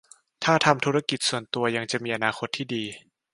[0.43, 2.83] ถ้าทำธุรกิจส่วนตัวยังจะมีอนาคตที่ดี